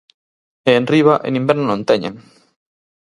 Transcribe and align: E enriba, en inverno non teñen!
E 0.69 0.71
enriba, 0.79 1.15
en 1.27 1.33
inverno 1.41 1.65
non 1.67 1.85
teñen! 1.89 2.15